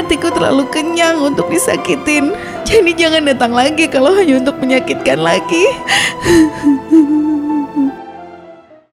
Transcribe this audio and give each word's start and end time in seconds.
Hatiku 0.00 0.32
terlalu 0.32 0.64
kenyang 0.72 1.20
untuk 1.20 1.52
disakitin. 1.52 2.32
Jadi 2.64 2.96
jangan 2.96 3.28
datang 3.28 3.52
lagi 3.52 3.84
kalau 3.84 4.16
hanya 4.16 4.40
untuk 4.40 4.56
menyakitkan 4.56 5.20
lagi. 5.20 5.68